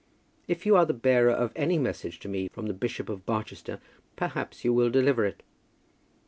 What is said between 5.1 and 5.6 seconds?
it."